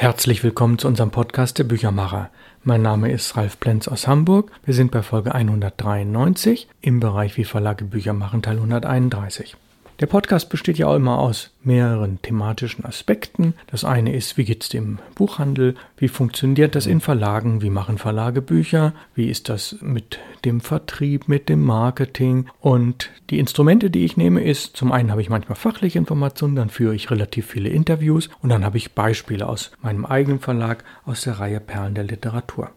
Herzlich 0.00 0.44
willkommen 0.44 0.78
zu 0.78 0.86
unserem 0.86 1.10
Podcast 1.10 1.58
der 1.58 1.64
Büchermacher. 1.64 2.30
Mein 2.62 2.82
Name 2.82 3.10
ist 3.10 3.36
Ralf 3.36 3.58
Plenz 3.58 3.88
aus 3.88 4.06
Hamburg. 4.06 4.52
Wir 4.64 4.72
sind 4.72 4.92
bei 4.92 5.02
Folge 5.02 5.34
193 5.34 6.68
im 6.80 7.00
Bereich 7.00 7.36
Wie 7.36 7.42
Verlage 7.42 7.84
Bücher 7.84 8.12
machen 8.12 8.40
Teil 8.40 8.58
131. 8.58 9.56
Der 10.00 10.06
Podcast 10.06 10.48
besteht 10.48 10.78
ja 10.78 10.86
auch 10.86 10.94
immer 10.94 11.18
aus 11.18 11.50
mehreren 11.64 12.22
thematischen 12.22 12.84
Aspekten. 12.84 13.54
Das 13.66 13.84
eine 13.84 14.14
ist, 14.14 14.36
wie 14.36 14.44
geht 14.44 14.62
es 14.62 14.68
dem 14.68 15.00
Buchhandel? 15.16 15.74
Wie 15.96 16.06
funktioniert 16.06 16.76
das 16.76 16.86
in 16.86 17.00
Verlagen? 17.00 17.62
Wie 17.62 17.70
machen 17.70 17.98
Verlage 17.98 18.40
Bücher? 18.40 18.92
Wie 19.16 19.28
ist 19.28 19.48
das 19.48 19.74
mit 19.80 20.20
dem 20.44 20.60
Vertrieb, 20.60 21.26
mit 21.26 21.48
dem 21.48 21.64
Marketing? 21.64 22.46
Und 22.60 23.10
die 23.30 23.40
Instrumente, 23.40 23.90
die 23.90 24.04
ich 24.04 24.16
nehme, 24.16 24.40
ist, 24.40 24.76
zum 24.76 24.92
einen 24.92 25.10
habe 25.10 25.20
ich 25.20 25.30
manchmal 25.30 25.56
fachliche 25.56 25.98
Informationen, 25.98 26.54
dann 26.54 26.70
führe 26.70 26.94
ich 26.94 27.10
relativ 27.10 27.46
viele 27.46 27.70
Interviews 27.70 28.30
und 28.40 28.50
dann 28.50 28.64
habe 28.64 28.76
ich 28.76 28.92
Beispiele 28.92 29.48
aus 29.48 29.72
meinem 29.82 30.06
eigenen 30.06 30.38
Verlag 30.38 30.84
aus 31.06 31.22
der 31.22 31.40
Reihe 31.40 31.58
Perlen 31.58 31.96
der 31.96 32.04
Literatur. 32.04 32.70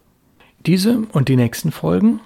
Diese 0.65 1.03
und 1.11 1.29
die 1.29 1.35
nächsten 1.35 1.71
Folgen 1.71 2.19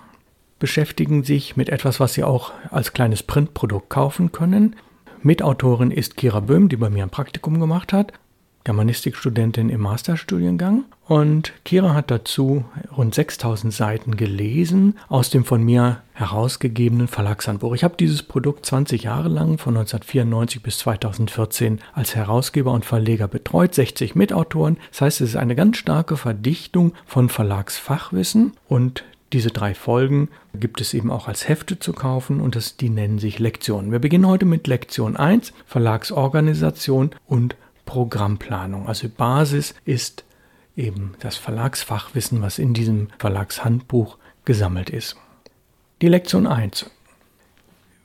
beschäftigen 0.59 1.23
sich 1.23 1.57
mit 1.57 1.69
etwas, 1.69 1.99
was 1.99 2.13
Sie 2.13 2.23
auch 2.23 2.53
als 2.71 2.93
kleines 2.93 3.23
Printprodukt 3.23 3.89
kaufen 3.89 4.31
können. 4.31 4.75
Mitautorin 5.21 5.91
ist 5.91 6.17
Kira 6.17 6.39
Böhm, 6.39 6.69
die 6.69 6.77
bei 6.77 6.89
mir 6.89 7.03
ein 7.03 7.09
Praktikum 7.09 7.59
gemacht 7.59 7.93
hat, 7.93 8.13
Germanistikstudentin 8.65 9.69
im 9.69 9.81
Masterstudiengang. 9.81 10.85
Und 11.07 11.53
Kira 11.63 11.93
hat 11.93 12.09
dazu 12.09 12.65
rund 12.97 13.13
6000 13.13 13.71
Seiten 13.71 14.17
gelesen 14.17 14.97
aus 15.07 15.29
dem 15.29 15.45
von 15.45 15.63
mir 15.63 16.01
herausgegebenen 16.13 17.07
Verlagshandbuch. 17.07 17.75
Ich 17.75 17.83
habe 17.83 17.95
dieses 17.97 18.23
Produkt 18.23 18.65
20 18.65 19.03
Jahre 19.03 19.29
lang, 19.29 19.59
von 19.59 19.77
1994 19.77 20.63
bis 20.63 20.79
2014, 20.79 21.79
als 21.93 22.15
Herausgeber 22.15 22.71
und 22.71 22.85
Verleger 22.85 23.27
betreut, 23.27 23.75
60 23.75 24.15
Mitautoren. 24.15 24.77
Das 24.89 25.01
heißt, 25.01 25.21
es 25.21 25.29
ist 25.29 25.35
eine 25.35 25.55
ganz 25.55 25.77
starke 25.77 26.17
Verdichtung 26.17 26.93
von 27.05 27.29
Verlagsfachwissen 27.29 28.53
und 28.67 29.03
diese 29.33 29.49
drei 29.49 29.73
Folgen 29.73 30.29
gibt 30.53 30.81
es 30.81 30.93
eben 30.93 31.11
auch 31.11 31.27
als 31.27 31.47
Hefte 31.47 31.79
zu 31.79 31.93
kaufen 31.93 32.39
und 32.39 32.55
das, 32.55 32.77
die 32.77 32.89
nennen 32.89 33.19
sich 33.19 33.39
Lektionen. 33.39 33.91
Wir 33.91 33.99
beginnen 33.99 34.27
heute 34.27 34.45
mit 34.45 34.67
Lektion 34.67 35.17
1, 35.17 35.53
Verlagsorganisation 35.65 37.11
und 37.25 37.55
Programmplanung. 37.85 38.87
Also 38.87 39.09
Basis 39.09 39.73
ist 39.83 40.23
eben 40.75 41.13
das 41.19 41.37
Verlagsfachwissen, 41.37 42.41
was 42.41 42.59
in 42.59 42.73
diesem 42.73 43.09
Verlagshandbuch 43.17 44.17
gesammelt 44.45 44.89
ist. 44.89 45.15
Die 46.01 46.07
Lektion 46.07 46.45
1. 46.47 46.89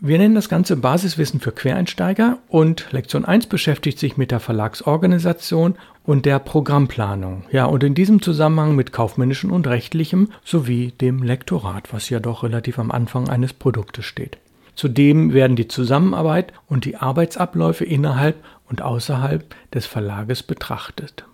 Wir 0.02 0.16
nennen 0.16 0.34
das 0.34 0.48
Ganze 0.48 0.78
Basiswissen 0.78 1.40
für 1.40 1.52
Quereinsteiger 1.52 2.38
und 2.48 2.90
Lektion 2.90 3.26
1 3.26 3.48
beschäftigt 3.48 3.98
sich 3.98 4.16
mit 4.16 4.30
der 4.30 4.40
Verlagsorganisation 4.40 5.74
und 6.04 6.24
der 6.24 6.38
Programmplanung. 6.38 7.44
Ja, 7.50 7.66
und 7.66 7.84
in 7.84 7.94
diesem 7.94 8.22
Zusammenhang 8.22 8.74
mit 8.74 8.92
kaufmännischem 8.92 9.52
und 9.52 9.66
rechtlichem 9.66 10.30
sowie 10.42 10.92
dem 10.92 11.22
Lektorat, 11.22 11.92
was 11.92 12.08
ja 12.08 12.18
doch 12.18 12.44
relativ 12.44 12.78
am 12.78 12.90
Anfang 12.90 13.28
eines 13.28 13.52
Produktes 13.52 14.06
steht. 14.06 14.38
Zudem 14.74 15.34
werden 15.34 15.54
die 15.54 15.68
Zusammenarbeit 15.68 16.54
und 16.66 16.86
die 16.86 16.96
Arbeitsabläufe 16.96 17.84
innerhalb 17.84 18.42
und 18.70 18.80
außerhalb 18.80 19.54
des 19.74 19.84
Verlages 19.84 20.42
betrachtet. 20.42 21.26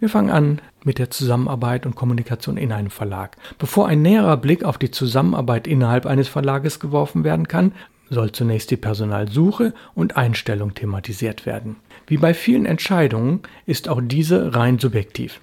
Wir 0.00 0.08
fangen 0.08 0.30
an 0.30 0.60
mit 0.84 0.98
der 0.98 1.10
Zusammenarbeit 1.10 1.84
und 1.84 1.96
Kommunikation 1.96 2.56
in 2.56 2.72
einem 2.72 2.90
Verlag. 2.90 3.36
Bevor 3.58 3.88
ein 3.88 4.02
näherer 4.02 4.36
Blick 4.36 4.62
auf 4.62 4.78
die 4.78 4.90
Zusammenarbeit 4.90 5.66
innerhalb 5.66 6.06
eines 6.06 6.28
Verlages 6.28 6.78
geworfen 6.78 7.24
werden 7.24 7.48
kann, 7.48 7.72
soll 8.10 8.32
zunächst 8.32 8.70
die 8.70 8.76
Personalsuche 8.76 9.74
und 9.94 10.16
Einstellung 10.16 10.74
thematisiert 10.74 11.46
werden. 11.46 11.76
Wie 12.06 12.16
bei 12.16 12.32
vielen 12.32 12.64
Entscheidungen 12.64 13.40
ist 13.66 13.88
auch 13.88 14.00
diese 14.02 14.54
rein 14.54 14.78
subjektiv. 14.78 15.40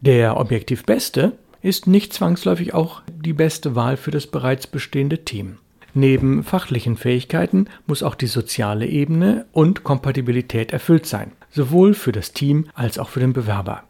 Der 0.00 0.38
objektiv 0.38 0.84
Beste 0.84 1.32
ist 1.62 1.86
nicht 1.86 2.12
zwangsläufig 2.12 2.72
auch 2.72 3.02
die 3.06 3.34
beste 3.34 3.76
Wahl 3.76 3.96
für 3.96 4.10
das 4.10 4.26
bereits 4.26 4.66
bestehende 4.66 5.24
Team. 5.24 5.58
Neben 5.92 6.42
fachlichen 6.42 6.96
Fähigkeiten 6.96 7.66
muss 7.86 8.02
auch 8.02 8.14
die 8.14 8.28
soziale 8.28 8.86
Ebene 8.86 9.46
und 9.52 9.84
Kompatibilität 9.84 10.72
erfüllt 10.72 11.04
sein, 11.04 11.32
sowohl 11.50 11.94
für 11.94 12.12
das 12.12 12.32
Team 12.32 12.66
als 12.74 12.98
auch 12.98 13.08
für 13.08 13.20
den 13.20 13.32
Bewerber. 13.32 13.82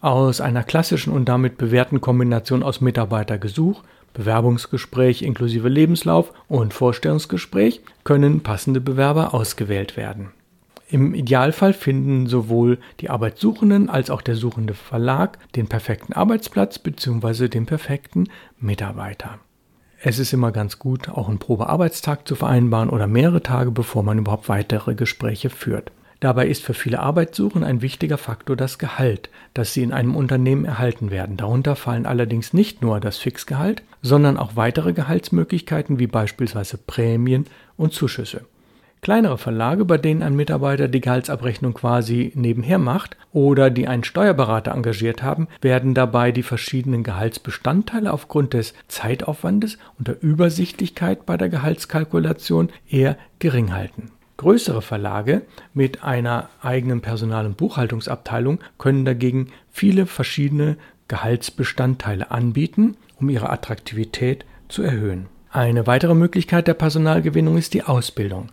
Aus 0.00 0.40
einer 0.40 0.62
klassischen 0.62 1.12
und 1.12 1.24
damit 1.24 1.58
bewährten 1.58 2.00
Kombination 2.00 2.62
aus 2.62 2.80
Mitarbeitergesuch, 2.80 3.82
Bewerbungsgespräch 4.14 5.22
inklusive 5.22 5.68
Lebenslauf 5.68 6.32
und 6.48 6.72
Vorstellungsgespräch 6.72 7.80
können 8.04 8.40
passende 8.40 8.80
Bewerber 8.80 9.34
ausgewählt 9.34 9.96
werden. 9.96 10.30
Im 10.90 11.14
Idealfall 11.14 11.74
finden 11.74 12.26
sowohl 12.26 12.78
die 13.00 13.10
Arbeitssuchenden 13.10 13.90
als 13.90 14.08
auch 14.10 14.22
der 14.22 14.36
suchende 14.36 14.72
Verlag 14.72 15.38
den 15.54 15.66
perfekten 15.66 16.14
Arbeitsplatz 16.14 16.78
bzw. 16.78 17.48
den 17.48 17.66
perfekten 17.66 18.28
Mitarbeiter. 18.58 19.38
Es 20.00 20.18
ist 20.18 20.32
immer 20.32 20.52
ganz 20.52 20.78
gut, 20.78 21.08
auch 21.08 21.28
einen 21.28 21.40
Probearbeitstag 21.40 22.26
zu 22.26 22.36
vereinbaren 22.36 22.88
oder 22.88 23.06
mehrere 23.06 23.42
Tage, 23.42 23.72
bevor 23.72 24.02
man 24.02 24.18
überhaupt 24.18 24.48
weitere 24.48 24.94
Gespräche 24.94 25.50
führt. 25.50 25.90
Dabei 26.20 26.48
ist 26.48 26.64
für 26.64 26.74
viele 26.74 26.98
Arbeitssuchende 26.98 27.66
ein 27.66 27.80
wichtiger 27.80 28.18
Faktor 28.18 28.56
das 28.56 28.78
Gehalt, 28.78 29.30
das 29.54 29.72
sie 29.72 29.84
in 29.84 29.92
einem 29.92 30.16
Unternehmen 30.16 30.64
erhalten 30.64 31.12
werden. 31.12 31.36
Darunter 31.36 31.76
fallen 31.76 32.06
allerdings 32.06 32.52
nicht 32.52 32.82
nur 32.82 32.98
das 32.98 33.18
Fixgehalt, 33.18 33.82
sondern 34.02 34.36
auch 34.36 34.56
weitere 34.56 34.92
Gehaltsmöglichkeiten 34.92 36.00
wie 36.00 36.08
beispielsweise 36.08 36.76
Prämien 36.76 37.46
und 37.76 37.92
Zuschüsse. 37.92 38.42
Kleinere 39.00 39.38
Verlage, 39.38 39.84
bei 39.84 39.96
denen 39.96 40.24
ein 40.24 40.34
Mitarbeiter 40.34 40.88
die 40.88 41.00
Gehaltsabrechnung 41.00 41.72
quasi 41.72 42.32
nebenher 42.34 42.78
macht 42.78 43.16
oder 43.32 43.70
die 43.70 43.86
einen 43.86 44.02
Steuerberater 44.02 44.72
engagiert 44.72 45.22
haben, 45.22 45.46
werden 45.60 45.94
dabei 45.94 46.32
die 46.32 46.42
verschiedenen 46.42 47.04
Gehaltsbestandteile 47.04 48.12
aufgrund 48.12 48.54
des 48.54 48.74
Zeitaufwandes 48.88 49.78
und 50.00 50.08
der 50.08 50.20
Übersichtlichkeit 50.20 51.26
bei 51.26 51.36
der 51.36 51.48
Gehaltskalkulation 51.48 52.70
eher 52.90 53.16
gering 53.38 53.72
halten. 53.72 54.10
Größere 54.38 54.82
Verlage 54.82 55.42
mit 55.74 56.04
einer 56.04 56.48
eigenen 56.62 57.00
Personal- 57.00 57.44
und 57.44 57.56
Buchhaltungsabteilung 57.56 58.60
können 58.78 59.04
dagegen 59.04 59.48
viele 59.68 60.06
verschiedene 60.06 60.76
Gehaltsbestandteile 61.08 62.30
anbieten, 62.30 62.96
um 63.20 63.28
ihre 63.30 63.50
Attraktivität 63.50 64.44
zu 64.68 64.82
erhöhen. 64.82 65.26
Eine 65.50 65.88
weitere 65.88 66.14
Möglichkeit 66.14 66.68
der 66.68 66.74
Personalgewinnung 66.74 67.58
ist 67.58 67.74
die 67.74 67.82
Ausbildung. 67.82 68.50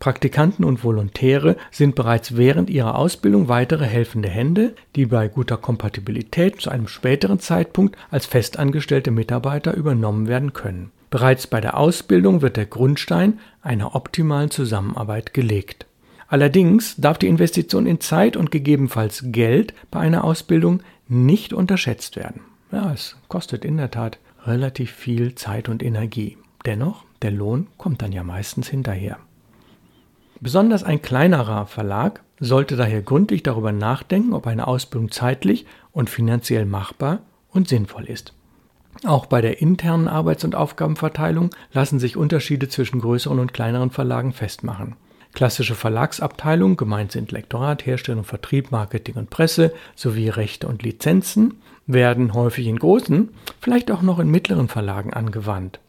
Praktikanten 0.00 0.64
und 0.64 0.82
Volontäre 0.82 1.56
sind 1.70 1.94
bereits 1.94 2.36
während 2.36 2.68
ihrer 2.68 2.96
Ausbildung 2.96 3.46
weitere 3.46 3.84
helfende 3.84 4.28
Hände, 4.28 4.74
die 4.96 5.06
bei 5.06 5.28
guter 5.28 5.56
Kompatibilität 5.56 6.60
zu 6.60 6.70
einem 6.70 6.88
späteren 6.88 7.38
Zeitpunkt 7.38 7.96
als 8.10 8.26
festangestellte 8.26 9.12
Mitarbeiter 9.12 9.74
übernommen 9.74 10.26
werden 10.26 10.52
können. 10.52 10.90
Bereits 11.10 11.46
bei 11.46 11.60
der 11.60 11.76
Ausbildung 11.76 12.42
wird 12.42 12.56
der 12.56 12.66
Grundstein 12.66 13.38
einer 13.62 13.94
optimalen 13.94 14.50
Zusammenarbeit 14.50 15.32
gelegt. 15.32 15.86
Allerdings 16.28 16.96
darf 16.96 17.16
die 17.16 17.28
Investition 17.28 17.86
in 17.86 18.00
Zeit 18.00 18.36
und 18.36 18.50
gegebenenfalls 18.50 19.24
Geld 19.26 19.72
bei 19.90 20.00
einer 20.00 20.24
Ausbildung 20.24 20.82
nicht 21.08 21.54
unterschätzt 21.54 22.16
werden. 22.16 22.42
Ja, 22.70 22.92
es 22.92 23.16
kostet 23.28 23.64
in 23.64 23.78
der 23.78 23.90
Tat 23.90 24.18
relativ 24.44 24.92
viel 24.92 25.34
Zeit 25.34 25.70
und 25.70 25.82
Energie. 25.82 26.36
Dennoch, 26.66 27.04
der 27.22 27.30
Lohn 27.30 27.68
kommt 27.78 28.02
dann 28.02 28.12
ja 28.12 28.24
meistens 28.24 28.68
hinterher. 28.68 29.18
Besonders 30.40 30.84
ein 30.84 31.00
kleinerer 31.00 31.66
Verlag 31.66 32.22
sollte 32.38 32.76
daher 32.76 33.02
gründlich 33.02 33.42
darüber 33.42 33.72
nachdenken, 33.72 34.34
ob 34.34 34.46
eine 34.46 34.68
Ausbildung 34.68 35.10
zeitlich 35.10 35.66
und 35.92 36.10
finanziell 36.10 36.66
machbar 36.66 37.20
und 37.50 37.68
sinnvoll 37.68 38.04
ist. 38.04 38.34
Auch 39.04 39.26
bei 39.26 39.40
der 39.40 39.60
internen 39.60 40.08
Arbeits- 40.08 40.44
und 40.44 40.54
Aufgabenverteilung 40.54 41.50
lassen 41.72 41.98
sich 41.98 42.16
Unterschiede 42.16 42.68
zwischen 42.68 43.00
größeren 43.00 43.38
und 43.38 43.54
kleineren 43.54 43.90
Verlagen 43.90 44.32
festmachen. 44.32 44.96
Klassische 45.34 45.74
Verlagsabteilungen, 45.74 46.76
gemeint 46.76 47.12
sind 47.12 47.30
Lektorat, 47.30 47.86
Herstellung, 47.86 48.24
Vertrieb, 48.24 48.72
Marketing 48.72 49.14
und 49.16 49.30
Presse 49.30 49.72
sowie 49.94 50.28
Rechte 50.28 50.66
und 50.66 50.82
Lizenzen, 50.82 51.60
werden 51.86 52.34
häufig 52.34 52.66
in 52.66 52.78
großen, 52.78 53.30
vielleicht 53.60 53.90
auch 53.90 54.02
noch 54.02 54.18
in 54.18 54.30
mittleren 54.30 54.68
Verlagen 54.68 55.12
angewandt. 55.12 55.80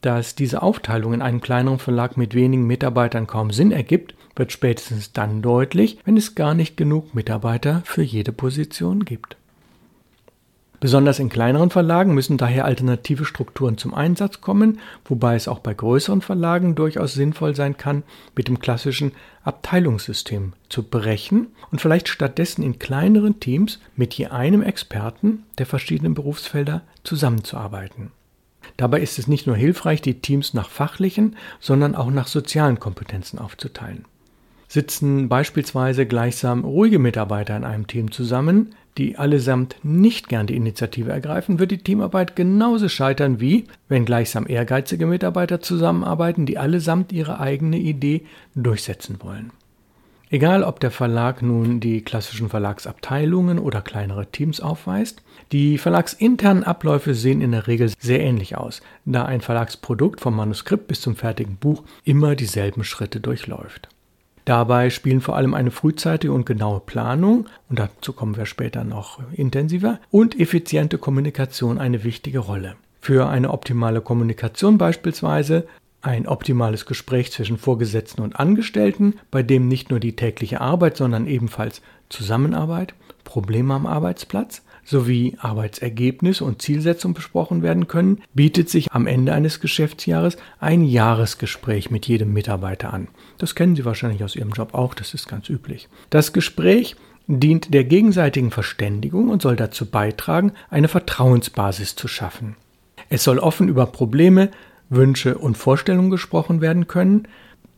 Dass 0.00 0.34
diese 0.34 0.62
Aufteilung 0.62 1.12
in 1.12 1.22
einem 1.22 1.40
kleineren 1.40 1.78
Verlag 1.78 2.16
mit 2.16 2.34
wenigen 2.34 2.66
Mitarbeitern 2.66 3.26
kaum 3.26 3.50
Sinn 3.50 3.72
ergibt, 3.72 4.14
wird 4.36 4.52
spätestens 4.52 5.12
dann 5.12 5.42
deutlich, 5.42 5.98
wenn 6.04 6.16
es 6.16 6.34
gar 6.34 6.54
nicht 6.54 6.76
genug 6.76 7.14
Mitarbeiter 7.14 7.82
für 7.84 8.02
jede 8.02 8.32
Position 8.32 9.04
gibt. 9.04 9.36
Besonders 10.80 11.18
in 11.18 11.28
kleineren 11.28 11.68
Verlagen 11.68 12.14
müssen 12.14 12.38
daher 12.38 12.64
alternative 12.64 13.26
Strukturen 13.26 13.76
zum 13.76 13.92
Einsatz 13.92 14.40
kommen, 14.40 14.80
wobei 15.04 15.34
es 15.34 15.46
auch 15.46 15.58
bei 15.58 15.74
größeren 15.74 16.22
Verlagen 16.22 16.74
durchaus 16.74 17.12
sinnvoll 17.12 17.54
sein 17.54 17.76
kann, 17.76 18.02
mit 18.34 18.48
dem 18.48 18.60
klassischen 18.60 19.12
Abteilungssystem 19.44 20.54
zu 20.70 20.82
brechen 20.82 21.48
und 21.70 21.82
vielleicht 21.82 22.08
stattdessen 22.08 22.62
in 22.62 22.78
kleineren 22.78 23.40
Teams 23.40 23.78
mit 23.94 24.14
je 24.14 24.28
einem 24.28 24.62
Experten 24.62 25.44
der 25.58 25.66
verschiedenen 25.66 26.14
Berufsfelder 26.14 26.80
zusammenzuarbeiten. 27.04 28.10
Dabei 28.78 29.00
ist 29.00 29.18
es 29.18 29.26
nicht 29.26 29.46
nur 29.46 29.56
hilfreich, 29.56 30.00
die 30.00 30.20
Teams 30.20 30.54
nach 30.54 30.70
fachlichen, 30.70 31.36
sondern 31.60 31.94
auch 31.94 32.10
nach 32.10 32.26
sozialen 32.26 32.80
Kompetenzen 32.80 33.38
aufzuteilen. 33.38 34.06
Sitzen 34.72 35.28
beispielsweise 35.28 36.06
gleichsam 36.06 36.62
ruhige 36.62 37.00
Mitarbeiter 37.00 37.56
in 37.56 37.64
einem 37.64 37.88
Team 37.88 38.12
zusammen, 38.12 38.72
die 38.98 39.18
allesamt 39.18 39.74
nicht 39.82 40.28
gern 40.28 40.46
die 40.46 40.54
Initiative 40.54 41.10
ergreifen, 41.10 41.58
wird 41.58 41.72
die 41.72 41.78
Teamarbeit 41.78 42.36
genauso 42.36 42.88
scheitern 42.88 43.40
wie, 43.40 43.64
wenn 43.88 44.04
gleichsam 44.04 44.46
ehrgeizige 44.48 45.06
Mitarbeiter 45.06 45.60
zusammenarbeiten, 45.60 46.46
die 46.46 46.56
allesamt 46.56 47.10
ihre 47.10 47.40
eigene 47.40 47.78
Idee 47.78 48.22
durchsetzen 48.54 49.16
wollen. 49.24 49.50
Egal, 50.28 50.62
ob 50.62 50.78
der 50.78 50.92
Verlag 50.92 51.42
nun 51.42 51.80
die 51.80 52.02
klassischen 52.02 52.48
Verlagsabteilungen 52.48 53.58
oder 53.58 53.82
kleinere 53.82 54.26
Teams 54.26 54.60
aufweist, 54.60 55.20
die 55.50 55.78
verlagsinternen 55.78 56.62
Abläufe 56.62 57.14
sehen 57.16 57.40
in 57.40 57.50
der 57.50 57.66
Regel 57.66 57.90
sehr 57.98 58.20
ähnlich 58.20 58.56
aus, 58.56 58.82
da 59.04 59.24
ein 59.24 59.40
Verlagsprodukt 59.40 60.20
vom 60.20 60.36
Manuskript 60.36 60.86
bis 60.86 61.00
zum 61.00 61.16
fertigen 61.16 61.56
Buch 61.56 61.82
immer 62.04 62.36
dieselben 62.36 62.84
Schritte 62.84 63.18
durchläuft. 63.18 63.88
Dabei 64.50 64.90
spielen 64.90 65.20
vor 65.20 65.36
allem 65.36 65.54
eine 65.54 65.70
frühzeitige 65.70 66.32
und 66.32 66.44
genaue 66.44 66.80
Planung, 66.80 67.46
und 67.68 67.78
dazu 67.78 68.12
kommen 68.12 68.36
wir 68.36 68.46
später 68.46 68.82
noch 68.82 69.20
intensiver, 69.32 70.00
und 70.10 70.40
effiziente 70.40 70.98
Kommunikation 70.98 71.78
eine 71.78 72.02
wichtige 72.02 72.40
Rolle. 72.40 72.74
Für 73.00 73.28
eine 73.28 73.52
optimale 73.52 74.00
Kommunikation 74.00 74.76
beispielsweise 74.76 75.68
ein 76.02 76.26
optimales 76.26 76.84
Gespräch 76.84 77.30
zwischen 77.30 77.58
Vorgesetzten 77.58 78.22
und 78.22 78.40
Angestellten, 78.40 79.20
bei 79.30 79.44
dem 79.44 79.68
nicht 79.68 79.90
nur 79.90 80.00
die 80.00 80.16
tägliche 80.16 80.60
Arbeit, 80.60 80.96
sondern 80.96 81.28
ebenfalls 81.28 81.80
Zusammenarbeit, 82.08 82.94
Probleme 83.22 83.72
am 83.72 83.86
Arbeitsplatz 83.86 84.62
sowie 84.84 85.36
Arbeitsergebnis 85.38 86.40
und 86.40 86.62
Zielsetzung 86.62 87.14
besprochen 87.14 87.62
werden 87.62 87.88
können, 87.88 88.22
bietet 88.34 88.68
sich 88.68 88.92
am 88.92 89.06
Ende 89.06 89.32
eines 89.32 89.60
Geschäftsjahres 89.60 90.36
ein 90.58 90.84
Jahresgespräch 90.84 91.90
mit 91.90 92.06
jedem 92.06 92.32
Mitarbeiter 92.32 92.92
an. 92.92 93.08
Das 93.38 93.54
kennen 93.54 93.76
Sie 93.76 93.84
wahrscheinlich 93.84 94.24
aus 94.24 94.36
Ihrem 94.36 94.50
Job 94.50 94.74
auch, 94.74 94.94
das 94.94 95.14
ist 95.14 95.28
ganz 95.28 95.48
üblich. 95.48 95.88
Das 96.10 96.32
Gespräch 96.32 96.96
dient 97.26 97.72
der 97.72 97.84
gegenseitigen 97.84 98.50
Verständigung 98.50 99.28
und 99.28 99.42
soll 99.42 99.56
dazu 99.56 99.86
beitragen, 99.86 100.52
eine 100.68 100.88
Vertrauensbasis 100.88 101.94
zu 101.94 102.08
schaffen. 102.08 102.56
Es 103.08 103.24
soll 103.24 103.38
offen 103.38 103.68
über 103.68 103.86
Probleme, 103.86 104.50
Wünsche 104.88 105.38
und 105.38 105.56
Vorstellungen 105.56 106.10
gesprochen 106.10 106.60
werden 106.60 106.88
können, 106.88 107.28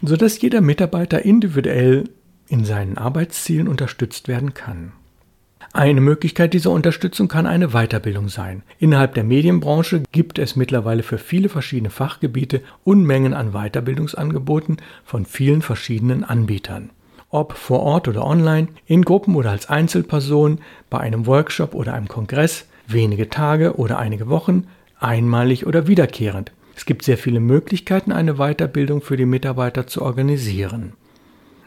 sodass 0.00 0.40
jeder 0.40 0.60
Mitarbeiter 0.60 1.25
individuell 1.25 2.04
in 2.49 2.64
seinen 2.64 2.99
Arbeitszielen 2.99 3.69
unterstützt 3.69 4.28
werden 4.28 4.54
kann. 4.54 4.93
Eine 5.74 6.02
Möglichkeit 6.02 6.52
dieser 6.52 6.70
Unterstützung 6.70 7.28
kann 7.28 7.46
eine 7.46 7.69
Weiterbildung 7.69 8.28
sein. 8.28 8.62
Innerhalb 8.78 9.14
der 9.14 9.24
Medienbranche 9.24 10.02
gibt 10.12 10.38
es 10.38 10.54
mittlerweile 10.54 11.02
für 11.02 11.16
viele 11.16 11.48
verschiedene 11.48 11.88
Fachgebiete 11.88 12.60
Unmengen 12.84 13.32
an 13.32 13.52
Weiterbildungsangeboten 13.52 14.76
von 15.04 15.24
vielen 15.24 15.62
verschiedenen 15.62 16.24
Anbietern. 16.24 16.90
Ob 17.30 17.54
vor 17.54 17.80
Ort 17.80 18.06
oder 18.06 18.26
online, 18.26 18.69
in 18.84 19.02
Gruppen 19.02 19.34
oder 19.34 19.50
als 19.50 19.70
Einzelperson, 19.70 20.58
bei 20.90 20.98
einem 20.98 21.26
Workshop 21.26 21.75
oder 21.75 21.94
einem 21.94 22.08
Kongress, 22.08 22.66
wenige 22.86 23.30
Tage 23.30 23.76
oder 23.76 23.98
einige 23.98 24.28
Wochen, 24.28 24.66
einmalig 25.00 25.66
oder 25.66 25.86
wiederkehrend. 25.86 26.52
Es 26.76 26.84
gibt 26.84 27.02
sehr 27.02 27.16
viele 27.16 27.40
Möglichkeiten, 27.40 28.12
eine 28.12 28.34
Weiterbildung 28.34 29.00
für 29.00 29.16
die 29.16 29.25
Mitarbeiter 29.25 29.86
zu 29.86 30.02
organisieren. 30.02 30.92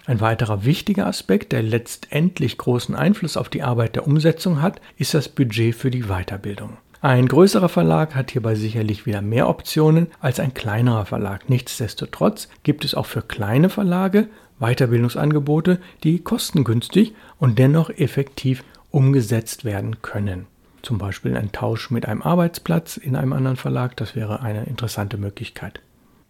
Ein 0.08 0.22
weiterer 0.22 0.66
wichtiger 0.66 1.08
Aspekt, 1.08 1.52
der 1.52 1.64
letztendlich 1.64 2.58
großen 2.58 2.94
Einfluss 2.96 3.38
auf 3.38 3.50
die 3.50 3.64
Arbeit 3.64 3.96
der 3.96 4.06
Umsetzung 4.06 4.62
hat, 4.62 4.80
ist 4.98 5.16
das 5.16 5.30
Budget 5.30 5.74
für 5.74 5.90
die 5.90 6.04
Weiterbildung. 6.04 6.78
Ein 7.02 7.28
größerer 7.28 7.70
Verlag 7.70 8.16
hat 8.16 8.32
hierbei 8.32 8.56
sicherlich 8.56 9.06
wieder 9.06 9.22
mehr 9.22 9.50
Optionen 9.50 10.08
als 10.20 10.40
ein 10.40 10.54
kleinerer 10.54 11.06
Verlag. 11.06 11.50
Nichtsdestotrotz 11.50 12.50
gibt 12.64 12.86
es 12.86 12.96
auch 12.96 13.06
für 13.06 13.22
kleine 13.22 13.70
Verlage 13.70 14.28
Weiterbildungsangebote, 14.60 15.80
die 16.04 16.20
kostengünstig 16.20 17.14
und 17.40 17.60
dennoch 17.60 17.90
effektiv 17.90 18.64
umgesetzt 18.92 19.66
werden 19.66 20.02
können. 20.02 20.48
Zum 20.82 20.98
Beispiel 20.98 21.36
ein 21.36 21.52
Tausch 21.52 21.90
mit 21.90 22.08
einem 22.08 22.22
Arbeitsplatz 22.22 22.98
in 22.98 23.16
einem 23.16 23.34
anderen 23.34 23.58
Verlag, 23.58 23.98
das 23.98 24.16
wäre 24.16 24.42
eine 24.42 24.66
interessante 24.66 25.18
Möglichkeit. 25.18 25.82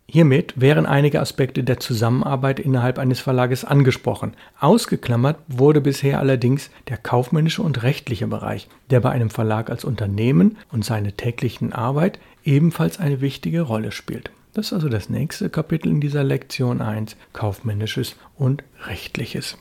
Hiermit 0.07 0.54
wären 0.56 0.86
einige 0.86 1.19
Aspekte 1.19 1.63
der 1.63 1.80
Zusammenarbeit 1.80 2.60
innerhalb 2.60 3.00
eines 3.00 3.19
Verlages 3.19 3.66
angesprochen. 3.66 4.34
Ausgeklammert 4.60 5.38
wurde 5.48 5.81
bisher 5.81 6.19
allerdings 6.19 6.69
der 6.88 6.98
kaufmännische 6.98 7.63
und 7.63 7.81
rechtliche 7.81 8.28
Bereich, 8.28 8.69
der 8.92 9.00
bei 9.00 9.10
einem 9.10 9.31
Verlag 9.31 9.69
als 9.69 9.84
Unternehmen 9.84 10.57
und 10.72 10.86
seine 10.86 11.13
täglichen 11.13 11.74
Arbeit 11.74 12.19
ebenfalls 12.44 13.00
eine 13.00 13.19
wichtige 13.19 13.62
Rolle 13.62 13.92
spielt. 13.92 14.30
Das 14.54 14.68
ist 14.68 14.74
also 14.74 14.90
das 14.90 15.10
nächste 15.10 15.50
Kapitel 15.50 15.90
in 15.90 16.00
dieser 16.00 16.24
Lektion 16.24 16.81
1, 16.81 17.18
kaufmännisches 17.34 18.16
und 18.38 18.63
rechtliches. 18.86 19.57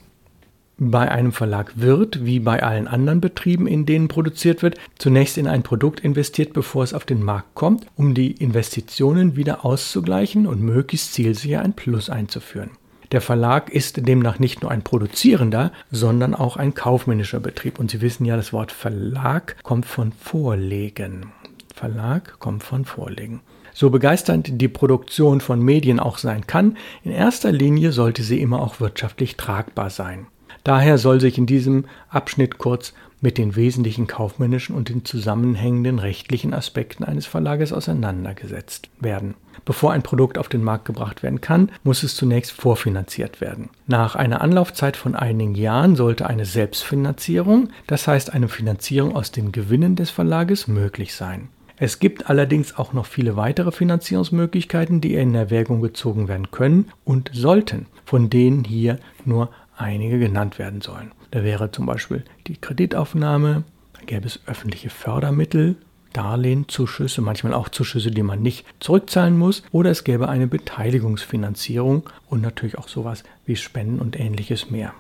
Bei 0.77 1.09
einem 1.09 1.31
Verlag 1.31 1.73
wird, 1.77 2.25
wie 2.25 2.41
bei 2.41 2.63
allen 2.63 2.89
anderen 2.89 3.21
Betrieben, 3.21 3.69
in 3.69 3.87
denen 3.87 4.09
produziert 4.09 4.63
wird, 4.63 4.77
zunächst 4.99 5.39
in 5.39 5.47
ein 5.47 5.63
Produkt 5.63 6.01
investiert, 6.01 6.53
bevor 6.53 6.83
es 6.83 6.93
auf 6.95 7.05
den 7.05 7.23
Markt 7.23 7.55
kommt, 7.55 7.87
um 7.95 8.13
die 8.15 8.33
Investitionen 8.33 9.37
wieder 9.37 9.65
auszugleichen 9.65 10.49
und 10.49 10.61
möglichst 10.61 11.15
zielsicher 11.15 11.61
ein 11.61 11.75
Plus 11.75 12.11
einzuführen. 12.11 12.71
Der 13.13 13.21
Verlag 13.21 13.71
ist 13.71 14.09
demnach 14.09 14.41
nicht 14.41 14.63
nur 14.63 14.73
ein 14.73 14.83
produzierender, 14.83 15.71
sondern 15.93 16.35
auch 16.35 16.57
ein 16.57 16.75
kaufmännischer 16.75 17.39
Betrieb. 17.39 17.79
Und 17.79 17.93
Sie 17.93 18.01
wissen 18.01 18.25
ja, 18.25 18.35
das 18.35 18.53
Wort 18.53 18.73
Verlag 18.73 19.55
kommt 19.63 19.87
von 19.87 20.11
Vorlegen. 20.11 21.33
Verlag 21.73 22.41
kommt 22.41 22.65
von 22.65 22.85
Vorlegen. 22.85 23.41
So 23.73 23.91
begeisternd 23.91 24.61
die 24.61 24.69
Produktion 24.69 25.41
von 25.41 25.61
Medien 25.61 26.01
auch 26.01 26.19
sein 26.19 26.49
kann, 26.49 26.77
in 27.05 27.13
erster 27.13 27.53
Linie 27.53 27.93
sollte 27.93 28.25
sie 28.25 28.41
immer 28.41 28.61
auch 28.61 28.81
wirtschaftlich 28.81 29.37
tragbar 29.37 29.91
sein. 29.91 30.27
Daher 30.65 30.97
soll 30.97 31.21
sich 31.21 31.37
in 31.37 31.47
diesem 31.47 31.85
Abschnitt 32.09 32.59
kurz 32.59 32.95
mit 33.21 33.39
den 33.39 33.57
wesentlichen 33.57 34.07
kaufmännischen 34.07 34.75
und 34.75 34.89
den 34.89 35.05
zusammenhängenden 35.05 35.99
rechtlichen 35.99 36.53
Aspekten 36.53 37.05
eines 37.05 37.27
Verlages 37.27 37.73
auseinandergesetzt 37.73 38.91
werden. 39.01 39.35
Bevor 39.65 39.93
ein 39.93 40.03
Produkt 40.03 40.37
auf 40.37 40.49
den 40.49 40.63
Markt 40.63 40.85
gebracht 40.85 41.23
werden 41.23 41.41
kann, 41.41 41.71
muss 41.85 42.03
es 42.03 42.17
zunächst 42.17 42.53
vorfinanziert 42.53 43.41
werden. 43.41 43.71
Nach 43.87 44.15
einer 44.15 44.43
Anlaufzeit 44.43 44.97
von 44.97 45.15
einigen 45.15 45.55
Jahren 45.55 45.97
sollte 45.97 46.27
eine 46.27 46.45
Selbstfinanzierung, 46.45 47.71
das 47.87 48.07
heißt 48.07 48.33
eine 48.33 48.49
Finanzierung 48.49 49.17
aus 49.17 49.31
den 49.31 49.53
Gewinnen 49.53 49.97
des 49.97 50.11
Verlages, 50.11 50.69
möglich 50.69 51.15
sein. 51.15 51.49
Es 51.77 51.99
gibt 51.99 52.31
allerdings 52.31 52.77
auch 52.79 52.93
noch 52.93 53.07
viele 53.07 53.37
weitere 53.37 53.73
Finanzierungsmöglichkeiten, 53.73 55.01
die 55.01 55.15
in 55.15 55.35
Erwägung 55.35 55.81
gezogen 55.81 56.29
werden 56.29 56.51
können 56.51 56.91
und 57.05 57.31
sollten, 57.33 57.87
von 58.05 58.31
denen 58.31 58.65
hier 58.65 58.99
nur 59.25 59.51
einige 59.77 60.19
genannt 60.19 60.59
werden 60.59 60.81
sollen. 60.81 61.13
Da 61.31 61.43
wäre 61.43 61.71
zum 61.71 61.87
Beispiel 61.87 62.25
die 62.47 62.57
Kreditaufnahme, 62.57 63.65
da 63.95 64.01
gäbe 64.07 64.27
es 64.27 64.41
öffentliche 64.47 64.91
Fördermittel, 64.91 65.77
Darlehen, 66.13 66.69
Zuschüsse, 66.69 67.21
manchmal 67.21 67.55
auch 67.55 67.69
Zuschüsse, 67.69 68.13
die 68.13 68.23
man 68.23 68.41
nicht 68.41 68.65
zurückzahlen 68.79 69.37
muss, 69.37 69.65
oder 69.73 69.91
es 69.91 70.05
gäbe 70.05 70.29
eine 70.29 70.47
Beteiligungsfinanzierung 70.47 72.09
und 72.29 72.41
natürlich 72.41 72.79
auch 72.79 72.89
sowas 72.89 73.25
wie 73.47 73.57
Spenden 73.57 73.99
und 73.99 74.19
ähnliches 74.19 74.71
mehr. 74.71 74.95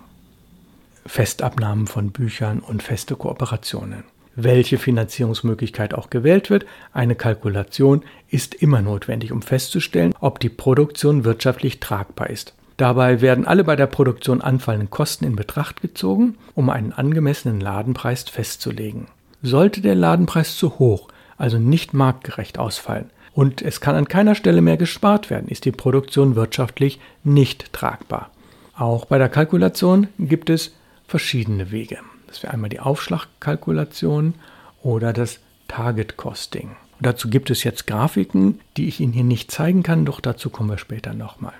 Festabnahmen 1.06 1.87
von 1.87 2.10
Büchern 2.10 2.60
und 2.60 2.82
feste 2.82 3.14
Kooperationen. 3.14 4.04
Welche 4.37 4.78
Finanzierungsmöglichkeit 4.78 5.94
auch 5.94 6.10
gewählt 6.10 6.50
wird, 6.50 6.66
eine 6.92 7.14
Kalkulation 7.14 8.02
ist 8.28 8.54
immer 8.54 8.82
notwendig, 8.82 9.30
um 9.30 9.42
festzustellen, 9.42 10.12
ob 10.18 10.40
die 10.40 10.48
Produktion 10.48 11.25
wirtschaftlich 11.25 11.78
tragbar 11.78 12.30
ist. 12.30 12.54
Dabei 12.76 13.20
werden 13.20 13.46
alle 13.46 13.62
bei 13.62 13.76
der 13.76 13.86
Produktion 13.86 14.40
anfallenden 14.40 14.90
Kosten 14.90 15.24
in 15.24 15.36
Betracht 15.36 15.80
gezogen, 15.80 16.36
um 16.54 16.70
einen 16.70 16.92
angemessenen 16.92 17.60
Ladenpreis 17.60 18.24
festzulegen. 18.24 19.06
Sollte 19.42 19.80
der 19.80 19.94
Ladenpreis 19.94 20.56
zu 20.56 20.78
hoch, 20.78 21.08
also 21.36 21.58
nicht 21.58 21.94
marktgerecht 21.94 22.58
ausfallen, 22.58 23.10
und 23.32 23.62
es 23.62 23.80
kann 23.80 23.96
an 23.96 24.08
keiner 24.08 24.36
Stelle 24.36 24.60
mehr 24.60 24.76
gespart 24.76 25.28
werden, 25.28 25.48
ist 25.48 25.64
die 25.64 25.72
Produktion 25.72 26.36
wirtschaftlich 26.36 27.00
nicht 27.24 27.72
tragbar. 27.72 28.30
Auch 28.76 29.04
bei 29.06 29.18
der 29.18 29.28
Kalkulation 29.28 30.08
gibt 30.18 30.50
es 30.50 30.72
verschiedene 31.06 31.70
Wege. 31.70 31.98
Das 32.28 32.42
wäre 32.42 32.52
einmal 32.52 32.70
die 32.70 32.80
Aufschlagkalkulation 32.80 34.34
oder 34.82 35.12
das 35.12 35.40
Target 35.68 36.16
Costing. 36.16 36.70
Und 36.98 37.06
dazu 37.06 37.28
gibt 37.28 37.50
es 37.50 37.64
jetzt 37.64 37.86
Grafiken, 37.86 38.60
die 38.76 38.86
ich 38.86 39.00
Ihnen 39.00 39.12
hier 39.12 39.24
nicht 39.24 39.50
zeigen 39.50 39.82
kann, 39.82 40.04
doch 40.04 40.20
dazu 40.20 40.50
kommen 40.50 40.70
wir 40.70 40.78
später 40.78 41.12
nochmal. 41.12 41.54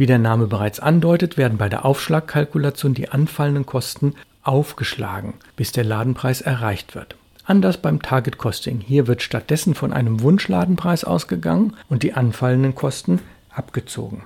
Wie 0.00 0.06
der 0.06 0.18
Name 0.18 0.46
bereits 0.46 0.80
andeutet, 0.80 1.36
werden 1.36 1.58
bei 1.58 1.68
der 1.68 1.84
Aufschlagkalkulation 1.84 2.94
die 2.94 3.10
anfallenden 3.10 3.66
Kosten 3.66 4.14
aufgeschlagen, 4.42 5.34
bis 5.56 5.72
der 5.72 5.84
Ladenpreis 5.84 6.40
erreicht 6.40 6.94
wird. 6.94 7.16
Anders 7.44 7.76
beim 7.76 8.00
Target 8.00 8.38
Costing. 8.38 8.80
Hier 8.80 9.06
wird 9.08 9.20
stattdessen 9.20 9.74
von 9.74 9.92
einem 9.92 10.22
Wunschladenpreis 10.22 11.04
ausgegangen 11.04 11.76
und 11.90 12.02
die 12.02 12.14
anfallenden 12.14 12.74
Kosten 12.74 13.20
abgezogen. 13.50 14.22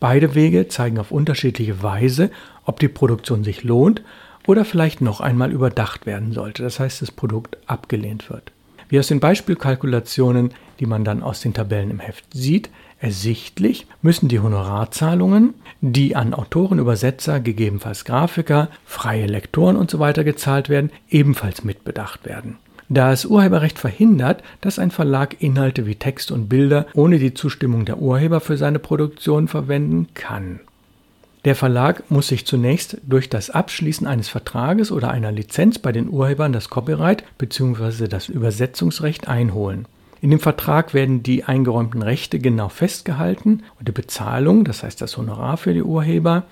Beide 0.00 0.34
Wege 0.34 0.66
zeigen 0.66 0.98
auf 0.98 1.12
unterschiedliche 1.12 1.80
Weise, 1.84 2.32
ob 2.64 2.80
die 2.80 2.88
Produktion 2.88 3.44
sich 3.44 3.62
lohnt 3.62 4.02
oder 4.48 4.64
vielleicht 4.64 5.02
noch 5.02 5.20
einmal 5.20 5.52
überdacht 5.52 6.04
werden 6.04 6.32
sollte, 6.32 6.64
das 6.64 6.80
heißt 6.80 7.00
das 7.00 7.12
Produkt 7.12 7.58
abgelehnt 7.68 8.28
wird. 8.28 8.50
Wie 8.88 8.98
aus 8.98 9.06
den 9.06 9.20
Beispielkalkulationen, 9.20 10.52
die 10.80 10.86
man 10.86 11.04
dann 11.04 11.22
aus 11.22 11.40
den 11.40 11.54
Tabellen 11.54 11.90
im 11.90 12.00
Heft 12.00 12.24
sieht, 12.34 12.70
Ersichtlich 13.02 13.88
müssen 14.00 14.28
die 14.28 14.38
Honorarzahlungen, 14.38 15.54
die 15.80 16.14
an 16.14 16.34
Autoren, 16.34 16.78
Übersetzer, 16.78 17.40
gegebenenfalls 17.40 18.04
Grafiker, 18.04 18.68
freie 18.84 19.26
Lektoren 19.26 19.74
usw. 19.74 20.12
So 20.14 20.22
gezahlt 20.22 20.68
werden, 20.68 20.92
ebenfalls 21.10 21.64
mitbedacht 21.64 22.24
werden. 22.24 22.58
Da 22.88 23.10
das 23.10 23.24
Urheberrecht 23.24 23.80
verhindert, 23.80 24.44
dass 24.60 24.78
ein 24.78 24.92
Verlag 24.92 25.42
Inhalte 25.42 25.84
wie 25.84 25.96
Text 25.96 26.30
und 26.30 26.48
Bilder 26.48 26.86
ohne 26.94 27.18
die 27.18 27.34
Zustimmung 27.34 27.86
der 27.86 27.98
Urheber 27.98 28.38
für 28.38 28.56
seine 28.56 28.78
Produktion 28.78 29.48
verwenden 29.48 30.06
kann. 30.14 30.60
Der 31.44 31.56
Verlag 31.56 32.08
muss 32.08 32.28
sich 32.28 32.46
zunächst 32.46 32.98
durch 33.02 33.28
das 33.28 33.50
Abschließen 33.50 34.06
eines 34.06 34.28
Vertrages 34.28 34.92
oder 34.92 35.10
einer 35.10 35.32
Lizenz 35.32 35.80
bei 35.80 35.90
den 35.90 36.08
Urhebern 36.08 36.52
das 36.52 36.70
Copyright 36.70 37.24
bzw. 37.36 38.06
das 38.06 38.28
Übersetzungsrecht 38.28 39.26
einholen. 39.26 39.88
In 40.22 40.30
dem 40.30 40.38
Vertrag 40.38 40.94
werden 40.94 41.24
die 41.24 41.42
eingeräumten 41.42 42.00
Rechte 42.00 42.38
genau 42.38 42.68
festgehalten 42.68 43.64
und 43.80 43.88
die 43.88 43.92
Bezahlung, 43.92 44.64
das 44.64 44.84
heißt 44.84 45.00
das 45.00 45.16
Honorar 45.16 45.56
für 45.56 45.74
die 45.74 45.82
Urheber, 45.82 46.44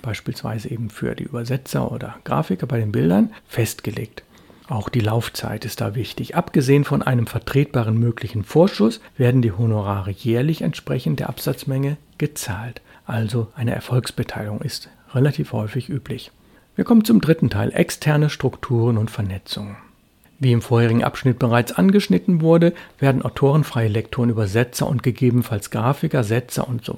beispielsweise 0.00 0.70
eben 0.70 0.88
für 0.88 1.14
die 1.14 1.24
Übersetzer 1.24 1.92
oder 1.92 2.16
Grafiker 2.24 2.66
bei 2.66 2.78
den 2.78 2.90
Bildern, 2.90 3.34
festgelegt. 3.46 4.22
Auch 4.66 4.88
die 4.88 5.00
Laufzeit 5.00 5.66
ist 5.66 5.82
da 5.82 5.94
wichtig. 5.94 6.36
Abgesehen 6.36 6.84
von 6.84 7.02
einem 7.02 7.26
vertretbaren 7.26 7.98
möglichen 7.98 8.44
Vorschuss 8.44 8.98
werden 9.18 9.42
die 9.42 9.52
Honorare 9.52 10.10
jährlich 10.10 10.62
entsprechend 10.62 11.20
der 11.20 11.28
Absatzmenge 11.28 11.98
gezahlt. 12.16 12.80
Also 13.04 13.48
eine 13.54 13.74
Erfolgsbeteiligung 13.74 14.62
ist 14.62 14.88
relativ 15.12 15.52
häufig 15.52 15.90
üblich. 15.90 16.32
Wir 16.76 16.84
kommen 16.84 17.04
zum 17.04 17.20
dritten 17.20 17.50
Teil, 17.50 17.72
externe 17.74 18.30
Strukturen 18.30 18.96
und 18.96 19.10
Vernetzung. 19.10 19.76
Wie 20.40 20.52
im 20.52 20.62
vorherigen 20.62 21.02
Abschnitt 21.02 21.40
bereits 21.40 21.72
angeschnitten 21.72 22.40
wurde, 22.42 22.72
werden 23.00 23.22
autorenfreie 23.22 23.88
Lektoren, 23.88 24.30
Übersetzer 24.30 24.86
und 24.86 25.02
gegebenenfalls 25.02 25.70
Grafiker, 25.70 26.22
Setzer 26.22 26.68
und 26.68 26.84
so 26.84 26.96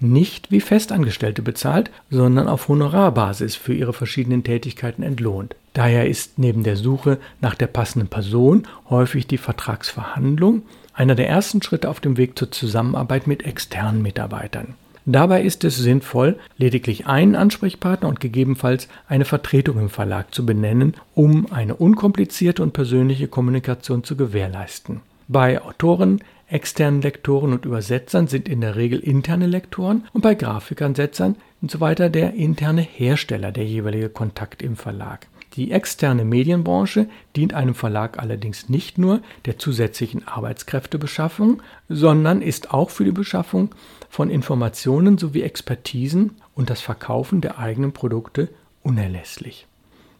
nicht 0.00 0.50
wie 0.50 0.60
Festangestellte 0.60 1.42
bezahlt, 1.42 1.90
sondern 2.10 2.48
auf 2.48 2.66
Honorarbasis 2.66 3.54
für 3.54 3.72
ihre 3.72 3.92
verschiedenen 3.92 4.42
Tätigkeiten 4.42 5.04
entlohnt. 5.04 5.54
Daher 5.74 6.08
ist 6.08 6.38
neben 6.38 6.64
der 6.64 6.76
Suche 6.76 7.18
nach 7.40 7.54
der 7.54 7.68
passenden 7.68 8.08
Person 8.08 8.66
häufig 8.90 9.28
die 9.28 9.38
Vertragsverhandlung 9.38 10.62
einer 10.92 11.14
der 11.14 11.28
ersten 11.28 11.62
Schritte 11.62 11.88
auf 11.88 12.00
dem 12.00 12.16
Weg 12.16 12.38
zur 12.38 12.50
Zusammenarbeit 12.50 13.26
mit 13.26 13.44
externen 13.44 14.02
Mitarbeitern. 14.02 14.74
Dabei 15.04 15.42
ist 15.42 15.64
es 15.64 15.76
sinnvoll, 15.76 16.36
lediglich 16.58 17.06
einen 17.06 17.34
Ansprechpartner 17.34 18.08
und 18.08 18.20
gegebenenfalls 18.20 18.88
eine 19.08 19.24
Vertretung 19.24 19.78
im 19.78 19.88
Verlag 19.90 20.32
zu 20.32 20.46
benennen, 20.46 20.94
um 21.14 21.50
eine 21.52 21.74
unkomplizierte 21.74 22.62
und 22.62 22.72
persönliche 22.72 23.26
Kommunikation 23.26 24.04
zu 24.04 24.16
gewährleisten. 24.16 25.00
Bei 25.26 25.60
Autoren, 25.60 26.20
externen 26.48 27.02
Lektoren 27.02 27.52
und 27.52 27.64
Übersetzern 27.64 28.28
sind 28.28 28.48
in 28.48 28.60
der 28.60 28.76
Regel 28.76 29.00
interne 29.00 29.46
Lektoren 29.46 30.04
und 30.12 30.20
bei 30.20 30.34
Grafikern, 30.34 30.94
Setzern 30.94 31.36
usw. 31.62 31.94
So 31.96 32.08
der 32.08 32.34
interne 32.34 32.82
Hersteller 32.82 33.50
der 33.50 33.64
jeweilige 33.64 34.08
Kontakt 34.08 34.62
im 34.62 34.76
Verlag. 34.76 35.26
Die 35.54 35.70
externe 35.70 36.24
Medienbranche 36.24 37.08
dient 37.36 37.52
einem 37.52 37.74
Verlag 37.74 38.18
allerdings 38.18 38.70
nicht 38.70 38.96
nur 38.96 39.20
der 39.44 39.58
zusätzlichen 39.58 40.26
Arbeitskräftebeschaffung, 40.26 41.62
sondern 41.90 42.40
ist 42.40 42.72
auch 42.72 42.88
für 42.88 43.04
die 43.04 43.12
Beschaffung 43.12 43.74
von 44.08 44.30
Informationen 44.30 45.18
sowie 45.18 45.42
Expertisen 45.42 46.36
und 46.54 46.70
das 46.70 46.80
Verkaufen 46.80 47.42
der 47.42 47.58
eigenen 47.58 47.92
Produkte 47.92 48.48
unerlässlich. 48.82 49.66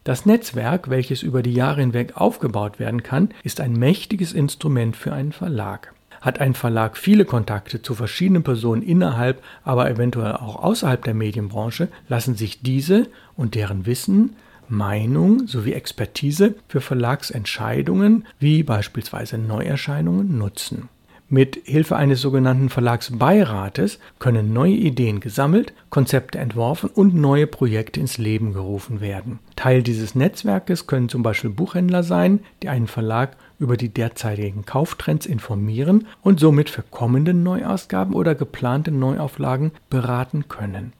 Das 0.03 0.25
Netzwerk, 0.25 0.89
welches 0.89 1.23
über 1.23 1.41
die 1.41 1.53
Jahre 1.53 1.81
hinweg 1.81 2.15
aufgebaut 2.15 2.77
werden 2.77 3.03
kann, 3.03 3.29
ist 3.41 3.59
ein 3.59 3.73
mächtiges 3.73 4.33
Instrument 4.33 4.95
für 4.95 5.13
einen 5.13 5.31
Verlag. 5.31 5.93
Hat 6.21 6.39
ein 6.41 6.53
Verlag 6.53 6.97
viele 6.97 7.25
Kontakte 7.25 7.81
zu 7.81 7.95
verschiedenen 7.95 8.43
Personen 8.43 8.81
innerhalb, 8.81 9.41
aber 9.63 9.89
eventuell 9.89 10.33
auch 10.33 10.61
außerhalb 10.61 11.03
der 11.03 11.13
Medienbranche, 11.13 11.87
lassen 12.07 12.35
sich 12.35 12.61
diese 12.61 13.07
und 13.35 13.55
deren 13.55 13.85
Wissen 13.85 14.35
Meinung 14.69 15.47
sowie 15.47 15.73
Expertise 15.73 16.55
für 16.67 16.81
Verlagsentscheidungen 16.81 18.25
wie 18.39 18.63
beispielsweise 18.63 19.37
Neuerscheinungen 19.37 20.37
nutzen. 20.37 20.89
Mit 21.33 21.59
Hilfe 21.63 21.95
eines 21.95 22.21
sogenannten 22.21 22.69
Verlagsbeirates 22.69 23.97
können 24.19 24.53
neue 24.53 24.73
Ideen 24.75 25.19
gesammelt, 25.19 25.73
Konzepte 25.89 26.37
entworfen 26.37 26.91
und 26.93 27.15
neue 27.15 27.47
Projekte 27.47 27.99
ins 27.99 28.19
Leben 28.19 28.53
gerufen 28.53 29.01
werden. 29.01 29.39
Teil 29.55 29.81
dieses 29.81 30.13
Netzwerkes 30.13 30.85
können 30.85 31.09
zum 31.09 31.23
Beispiel 31.23 31.49
Buchhändler 31.49 32.03
sein, 32.03 32.41
die 32.61 32.69
einen 32.69 32.85
Verlag 32.85 33.35
über 33.57 33.77
die 33.77 33.89
derzeitigen 33.89 34.65
Kauftrends 34.65 35.25
informieren 35.25 36.05
und 36.21 36.39
somit 36.39 36.69
für 36.69 36.83
kommende 36.83 37.33
Neuausgaben 37.33 38.13
oder 38.13 38.35
geplante 38.35 38.91
Neuauflagen 38.91 39.71
beraten 39.89 40.49
können. 40.49 40.93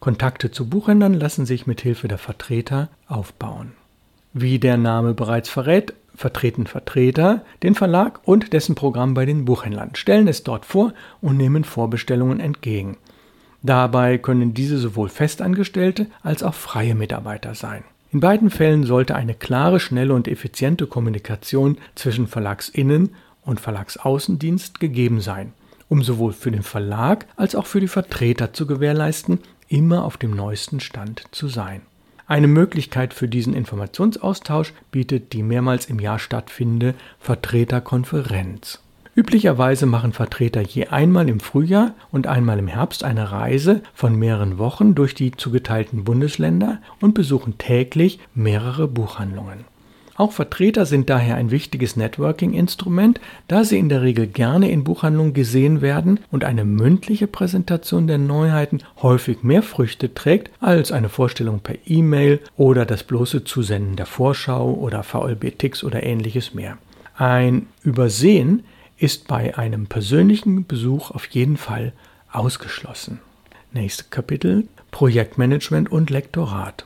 Kontakte 0.00 0.50
zu 0.50 0.68
Buchhändlern 0.68 1.14
lassen 1.14 1.44
sich 1.44 1.66
mit 1.66 1.82
Hilfe 1.82 2.08
der 2.08 2.18
Vertreter 2.18 2.88
aufbauen. 3.06 3.72
Wie 4.32 4.58
der 4.58 4.78
Name 4.78 5.12
bereits 5.12 5.50
verrät, 5.50 5.92
vertreten 6.14 6.66
Vertreter 6.66 7.42
den 7.62 7.74
Verlag 7.74 8.20
und 8.24 8.52
dessen 8.52 8.74
Programm 8.74 9.14
bei 9.14 9.26
den 9.26 9.44
Buchhändlern, 9.44 9.94
stellen 9.94 10.28
es 10.28 10.42
dort 10.42 10.64
vor 10.64 10.94
und 11.20 11.36
nehmen 11.36 11.64
Vorbestellungen 11.64 12.40
entgegen. 12.40 12.96
Dabei 13.62 14.16
können 14.16 14.54
diese 14.54 14.78
sowohl 14.78 15.10
Festangestellte 15.10 16.06
als 16.22 16.42
auch 16.42 16.54
freie 16.54 16.94
Mitarbeiter 16.94 17.54
sein. 17.54 17.84
In 18.12 18.20
beiden 18.20 18.50
Fällen 18.50 18.84
sollte 18.84 19.14
eine 19.14 19.34
klare, 19.34 19.80
schnelle 19.80 20.14
und 20.14 20.28
effiziente 20.28 20.86
Kommunikation 20.86 21.78
zwischen 21.94 22.26
Verlagsinnen 22.26 23.10
und 23.44 23.60
Verlagsaußendienst 23.60 24.80
gegeben 24.80 25.20
sein, 25.20 25.52
um 25.88 26.02
sowohl 26.02 26.32
für 26.32 26.50
den 26.50 26.62
Verlag 26.62 27.26
als 27.36 27.54
auch 27.54 27.66
für 27.66 27.80
die 27.80 27.88
Vertreter 27.88 28.52
zu 28.52 28.66
gewährleisten, 28.66 29.40
immer 29.70 30.04
auf 30.04 30.18
dem 30.18 30.32
neuesten 30.32 30.80
Stand 30.80 31.22
zu 31.30 31.48
sein. 31.48 31.80
Eine 32.26 32.48
Möglichkeit 32.48 33.14
für 33.14 33.26
diesen 33.26 33.54
Informationsaustausch 33.54 34.74
bietet 34.92 35.32
die 35.32 35.42
mehrmals 35.42 35.86
im 35.86 35.98
Jahr 35.98 36.18
stattfindende 36.18 36.94
Vertreterkonferenz. 37.18 38.80
Üblicherweise 39.16 39.86
machen 39.86 40.12
Vertreter 40.12 40.60
je 40.60 40.86
einmal 40.86 41.28
im 41.28 41.40
Frühjahr 41.40 41.94
und 42.12 42.26
einmal 42.26 42.58
im 42.58 42.68
Herbst 42.68 43.02
eine 43.02 43.32
Reise 43.32 43.82
von 43.94 44.14
mehreren 44.14 44.58
Wochen 44.58 44.94
durch 44.94 45.14
die 45.14 45.32
zugeteilten 45.32 46.04
Bundesländer 46.04 46.80
und 47.00 47.14
besuchen 47.14 47.58
täglich 47.58 48.20
mehrere 48.34 48.86
Buchhandlungen. 48.86 49.64
Auch 50.20 50.32
Vertreter 50.32 50.84
sind 50.84 51.08
daher 51.08 51.36
ein 51.36 51.50
wichtiges 51.50 51.96
Networking-Instrument, 51.96 53.22
da 53.48 53.64
sie 53.64 53.78
in 53.78 53.88
der 53.88 54.02
Regel 54.02 54.26
gerne 54.26 54.70
in 54.70 54.84
Buchhandlungen 54.84 55.32
gesehen 55.32 55.80
werden 55.80 56.20
und 56.30 56.44
eine 56.44 56.66
mündliche 56.66 57.26
Präsentation 57.26 58.06
der 58.06 58.18
Neuheiten 58.18 58.80
häufig 59.00 59.42
mehr 59.44 59.62
Früchte 59.62 60.12
trägt 60.12 60.50
als 60.60 60.92
eine 60.92 61.08
Vorstellung 61.08 61.60
per 61.60 61.76
E-Mail 61.86 62.40
oder 62.58 62.84
das 62.84 63.02
bloße 63.02 63.44
Zusenden 63.44 63.96
der 63.96 64.04
Vorschau 64.04 64.74
oder 64.74 65.04
VLB-Ticks 65.04 65.84
oder 65.84 66.02
ähnliches 66.02 66.52
mehr. 66.52 66.76
Ein 67.16 67.68
Übersehen 67.82 68.64
ist 68.98 69.26
bei 69.26 69.56
einem 69.56 69.86
persönlichen 69.86 70.66
Besuch 70.66 71.12
auf 71.12 71.24
jeden 71.28 71.56
Fall 71.56 71.94
ausgeschlossen. 72.30 73.20
Nächstes 73.72 74.10
Kapitel 74.10 74.68
Projektmanagement 74.90 75.90
und 75.90 76.10
Lektorat. 76.10 76.84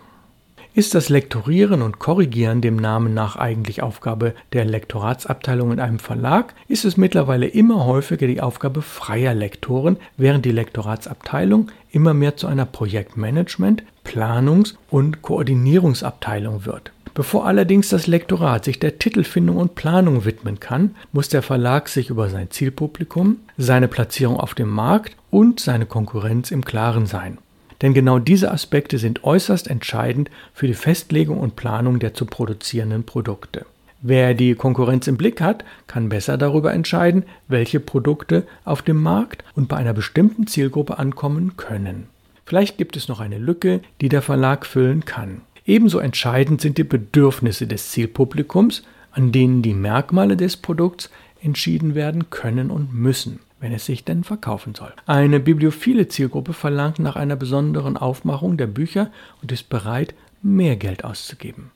Ist 0.76 0.96
das 0.96 1.08
Lektorieren 1.08 1.82
und 1.82 2.00
Korrigieren 2.00 2.60
dem 2.60 2.74
Namen 2.74 3.14
nach 3.14 3.36
eigentlich 3.36 3.80
Aufgabe 3.80 4.34
der 4.52 4.64
Lektoratsabteilung 4.64 5.70
in 5.70 5.78
einem 5.78 6.00
Verlag, 6.00 6.52
ist 6.66 6.84
es 6.84 6.96
mittlerweile 6.96 7.46
immer 7.46 7.86
häufiger 7.86 8.26
die 8.26 8.40
Aufgabe 8.40 8.82
freier 8.82 9.34
Lektoren, 9.34 9.98
während 10.16 10.44
die 10.44 10.50
Lektoratsabteilung 10.50 11.70
immer 11.92 12.12
mehr 12.12 12.36
zu 12.36 12.48
einer 12.48 12.66
Projektmanagement-, 12.66 13.84
Planungs- 14.04 14.74
und 14.90 15.22
Koordinierungsabteilung 15.22 16.66
wird. 16.66 16.90
Bevor 17.14 17.46
allerdings 17.46 17.90
das 17.90 18.08
Lektorat 18.08 18.64
sich 18.64 18.80
der 18.80 18.98
Titelfindung 18.98 19.58
und 19.58 19.76
Planung 19.76 20.24
widmen 20.24 20.58
kann, 20.58 20.96
muss 21.12 21.28
der 21.28 21.42
Verlag 21.42 21.88
sich 21.88 22.10
über 22.10 22.28
sein 22.30 22.50
Zielpublikum, 22.50 23.36
seine 23.56 23.86
Platzierung 23.86 24.40
auf 24.40 24.54
dem 24.54 24.70
Markt 24.70 25.14
und 25.30 25.60
seine 25.60 25.86
Konkurrenz 25.86 26.50
im 26.50 26.64
Klaren 26.64 27.06
sein. 27.06 27.38
Denn 27.84 27.92
genau 27.92 28.18
diese 28.18 28.50
Aspekte 28.50 28.96
sind 28.96 29.24
äußerst 29.24 29.68
entscheidend 29.68 30.30
für 30.54 30.66
die 30.66 30.72
Festlegung 30.72 31.38
und 31.38 31.54
Planung 31.54 31.98
der 31.98 32.14
zu 32.14 32.24
produzierenden 32.24 33.04
Produkte. 33.04 33.66
Wer 34.00 34.32
die 34.32 34.54
Konkurrenz 34.54 35.06
im 35.06 35.18
Blick 35.18 35.42
hat, 35.42 35.66
kann 35.86 36.08
besser 36.08 36.38
darüber 36.38 36.72
entscheiden, 36.72 37.24
welche 37.46 37.80
Produkte 37.80 38.46
auf 38.64 38.80
dem 38.80 39.02
Markt 39.02 39.44
und 39.54 39.68
bei 39.68 39.76
einer 39.76 39.92
bestimmten 39.92 40.46
Zielgruppe 40.46 40.98
ankommen 40.98 41.58
können. 41.58 42.06
Vielleicht 42.46 42.78
gibt 42.78 42.96
es 42.96 43.08
noch 43.08 43.20
eine 43.20 43.36
Lücke, 43.36 43.82
die 44.00 44.08
der 44.08 44.22
Verlag 44.22 44.64
füllen 44.64 45.04
kann. 45.04 45.42
Ebenso 45.66 45.98
entscheidend 45.98 46.62
sind 46.62 46.78
die 46.78 46.84
Bedürfnisse 46.84 47.66
des 47.66 47.90
Zielpublikums, 47.90 48.82
an 49.10 49.30
denen 49.30 49.60
die 49.60 49.74
Merkmale 49.74 50.38
des 50.38 50.56
Produkts 50.56 51.10
entschieden 51.42 51.94
werden 51.94 52.30
können 52.30 52.70
und 52.70 52.94
müssen 52.94 53.40
wenn 53.64 53.72
es 53.72 53.86
sich 53.86 54.04
denn 54.04 54.24
verkaufen 54.24 54.74
soll. 54.74 54.92
Eine 55.06 55.40
bibliophile 55.40 56.06
Zielgruppe 56.06 56.52
verlangt 56.52 56.98
nach 56.98 57.16
einer 57.16 57.34
besonderen 57.34 57.96
Aufmachung 57.96 58.58
der 58.58 58.66
Bücher 58.66 59.10
und 59.40 59.52
ist 59.52 59.70
bereit, 59.70 60.12
mehr 60.42 60.76
Geld 60.76 61.02
auszugeben. 61.02 61.70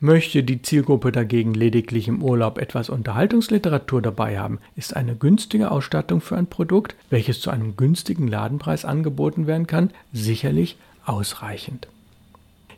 Möchte 0.00 0.42
die 0.42 0.62
Zielgruppe 0.62 1.12
dagegen 1.12 1.52
lediglich 1.52 2.08
im 2.08 2.22
Urlaub 2.22 2.56
etwas 2.56 2.88
Unterhaltungsliteratur 2.88 4.00
dabei 4.00 4.38
haben, 4.38 4.58
ist 4.74 4.96
eine 4.96 5.16
günstige 5.16 5.70
Ausstattung 5.70 6.22
für 6.22 6.38
ein 6.38 6.46
Produkt, 6.46 6.94
welches 7.10 7.42
zu 7.42 7.50
einem 7.50 7.76
günstigen 7.76 8.26
Ladenpreis 8.26 8.86
angeboten 8.86 9.46
werden 9.46 9.66
kann, 9.66 9.90
sicherlich 10.14 10.78
ausreichend. 11.04 11.88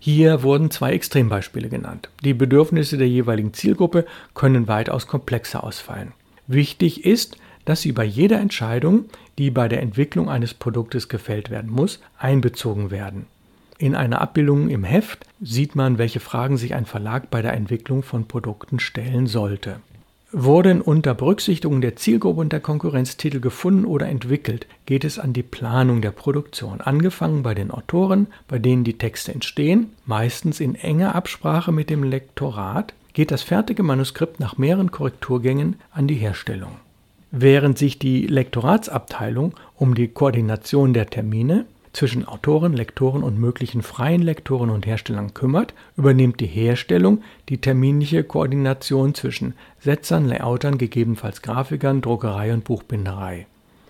Hier 0.00 0.42
wurden 0.42 0.72
zwei 0.72 0.90
Extrembeispiele 0.90 1.68
genannt. 1.68 2.08
Die 2.24 2.34
Bedürfnisse 2.34 2.98
der 2.98 3.08
jeweiligen 3.08 3.54
Zielgruppe 3.54 4.06
können 4.34 4.66
weitaus 4.66 5.06
komplexer 5.06 5.62
ausfallen. 5.62 6.10
Wichtig 6.48 7.04
ist, 7.04 7.36
dass 7.66 7.82
sie 7.82 7.92
bei 7.92 8.04
jeder 8.04 8.40
Entscheidung, 8.40 9.04
die 9.36 9.50
bei 9.50 9.68
der 9.68 9.82
Entwicklung 9.82 10.30
eines 10.30 10.54
Produktes 10.54 11.10
gefällt 11.10 11.50
werden 11.50 11.70
muss, 11.70 12.00
einbezogen 12.18 12.90
werden. 12.90 13.26
In 13.78 13.94
einer 13.94 14.22
Abbildung 14.22 14.70
im 14.70 14.84
Heft 14.84 15.26
sieht 15.42 15.76
man, 15.76 15.98
welche 15.98 16.20
Fragen 16.20 16.56
sich 16.56 16.74
ein 16.74 16.86
Verlag 16.86 17.28
bei 17.30 17.42
der 17.42 17.52
Entwicklung 17.52 18.02
von 18.02 18.26
Produkten 18.26 18.78
stellen 18.78 19.26
sollte. 19.26 19.80
Wurden 20.32 20.80
unter 20.80 21.14
Berücksichtigung 21.14 21.80
der 21.80 21.96
Zielgruppe 21.96 22.40
und 22.40 22.52
der 22.52 22.60
Konkurrenz 22.60 23.16
Titel 23.16 23.40
gefunden 23.40 23.84
oder 23.84 24.08
entwickelt, 24.08 24.66
geht 24.86 25.04
es 25.04 25.18
an 25.18 25.32
die 25.32 25.42
Planung 25.42 26.00
der 26.00 26.10
Produktion, 26.10 26.80
angefangen 26.80 27.42
bei 27.42 27.54
den 27.54 27.70
Autoren, 27.70 28.26
bei 28.48 28.58
denen 28.58 28.82
die 28.82 28.98
Texte 28.98 29.32
entstehen, 29.32 29.90
meistens 30.04 30.58
in 30.60 30.74
enger 30.74 31.14
Absprache 31.14 31.70
mit 31.70 31.90
dem 31.90 32.02
Lektorat, 32.02 32.94
geht 33.12 33.30
das 33.30 33.42
fertige 33.42 33.82
Manuskript 33.82 34.40
nach 34.40 34.58
mehreren 34.58 34.90
Korrekturgängen 34.90 35.76
an 35.92 36.06
die 36.06 36.16
Herstellung. 36.16 36.72
Während 37.30 37.76
sich 37.76 37.98
die 37.98 38.26
Lektoratsabteilung 38.26 39.54
um 39.76 39.94
die 39.94 40.08
Koordination 40.08 40.94
der 40.94 41.10
Termine, 41.10 41.66
zwischen 41.96 42.28
Autoren, 42.28 42.74
Lektoren 42.74 43.22
und 43.22 43.40
möglichen 43.40 43.80
freien 43.80 44.20
Lektoren 44.20 44.68
und 44.68 44.86
Herstellern 44.86 45.32
kümmert, 45.32 45.72
übernimmt 45.96 46.40
die 46.40 46.46
Herstellung 46.46 47.22
die 47.48 47.58
terminliche 47.58 48.22
Koordination 48.22 49.14
zwischen 49.14 49.54
Setzern, 49.80 50.26
Layoutern, 50.26 50.76
gegebenenfalls 50.76 51.40
Grafikern, 51.40 52.02
Druckerei 52.02 52.52
und 52.52 52.64
Buchbinderei. 52.64 53.46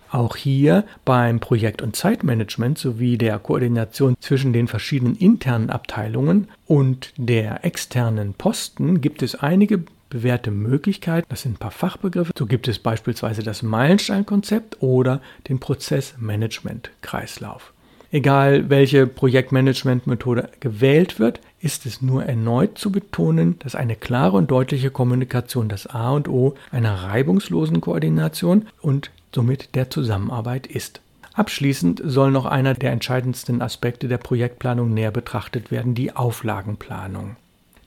Auch 0.09 0.37
hier 0.37 0.85
beim 1.03 1.41
Projekt- 1.41 1.81
und 1.81 1.97
Zeitmanagement 1.97 2.77
sowie 2.77 3.17
der 3.17 3.39
Koordination 3.39 4.15
zwischen 4.21 4.53
den 4.53 4.69
verschiedenen 4.69 5.17
internen 5.17 5.69
Abteilungen 5.69 6.47
und 6.65 7.11
der 7.17 7.65
externen 7.65 8.33
Posten 8.33 9.01
gibt 9.01 9.21
es 9.21 9.35
einige 9.35 9.83
bewährte 10.09 10.51
Möglichkeiten. 10.51 11.25
Das 11.29 11.41
sind 11.41 11.53
ein 11.53 11.59
paar 11.59 11.71
Fachbegriffe. 11.71 12.33
So 12.37 12.45
gibt 12.45 12.67
es 12.67 12.79
beispielsweise 12.79 13.43
das 13.43 13.63
Meilensteinkonzept 13.63 14.81
oder 14.81 15.21
den 15.47 15.59
Prozessmanagement-Kreislauf. 15.59 17.73
Egal 18.11 18.69
welche 18.69 19.05
Projektmanagementmethode 19.05 20.49
gewählt 20.59 21.19
wird, 21.19 21.41
ist 21.59 21.85
es 21.85 22.01
nur 22.01 22.23
erneut 22.23 22.77
zu 22.77 22.91
betonen, 22.91 23.59
dass 23.59 23.75
eine 23.75 23.95
klare 23.95 24.37
und 24.37 24.49
deutliche 24.49 24.91
Kommunikation 24.91 25.67
das 25.67 25.87
A 25.87 26.11
und 26.11 26.29
O 26.29 26.55
einer 26.71 26.93
reibungslosen 26.93 27.81
Koordination 27.81 28.67
und 28.81 29.11
somit 29.33 29.75
der 29.75 29.89
Zusammenarbeit 29.89 30.67
ist. 30.67 31.01
Abschließend 31.33 32.01
soll 32.03 32.31
noch 32.31 32.45
einer 32.45 32.73
der 32.73 32.91
entscheidendsten 32.91 33.61
Aspekte 33.61 34.07
der 34.07 34.17
Projektplanung 34.17 34.93
näher 34.93 35.11
betrachtet 35.11 35.69
werden, 35.69 35.93
die 35.93 36.15
Auflagenplanung. 36.15 37.35